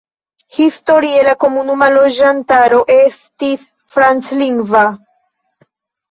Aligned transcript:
Historie 0.59 1.17
la 1.25 1.33
komunuma 1.41 1.89
loĝantaro 1.97 2.79
estis 2.93 3.67
franclingva. 3.97 4.81